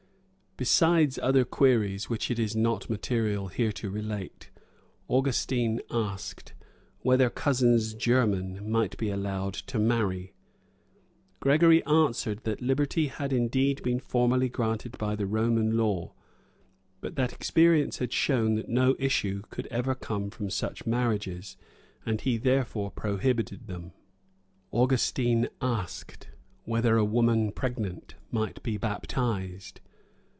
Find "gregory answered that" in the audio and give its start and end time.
11.39-12.59